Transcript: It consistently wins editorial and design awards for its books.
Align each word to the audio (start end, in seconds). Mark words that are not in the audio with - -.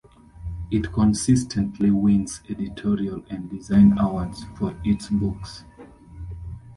It 0.71 0.91
consistently 0.91 1.91
wins 1.91 2.41
editorial 2.49 3.23
and 3.29 3.51
design 3.51 3.99
awards 3.99 4.43
for 4.57 4.75
its 4.83 5.09
books. 5.11 5.63